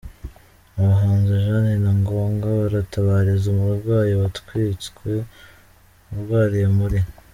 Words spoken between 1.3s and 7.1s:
Jani na Ngoga baratabariza umurwayi watwitswe urwariye muri